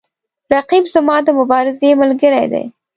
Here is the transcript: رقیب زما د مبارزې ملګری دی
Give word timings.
رقیب 0.53 0.83
زما 0.93 1.15
د 1.25 1.29
مبارزې 1.39 1.89
ملګری 2.01 2.45
دی 2.51 2.65